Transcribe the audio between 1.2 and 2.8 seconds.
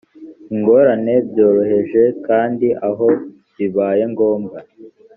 byoroheje kandi